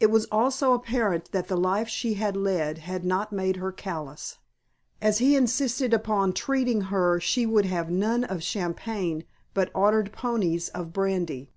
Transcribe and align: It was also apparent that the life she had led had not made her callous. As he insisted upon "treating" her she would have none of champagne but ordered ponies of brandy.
It 0.00 0.06
was 0.10 0.24
also 0.32 0.72
apparent 0.72 1.30
that 1.32 1.48
the 1.48 1.56
life 1.58 1.88
she 1.90 2.14
had 2.14 2.38
led 2.38 2.78
had 2.78 3.04
not 3.04 3.32
made 3.34 3.56
her 3.56 3.70
callous. 3.70 4.38
As 5.02 5.18
he 5.18 5.36
insisted 5.36 5.92
upon 5.92 6.32
"treating" 6.32 6.80
her 6.88 7.20
she 7.20 7.44
would 7.44 7.66
have 7.66 7.90
none 7.90 8.24
of 8.24 8.42
champagne 8.42 9.24
but 9.52 9.70
ordered 9.74 10.10
ponies 10.10 10.70
of 10.70 10.94
brandy. 10.94 11.50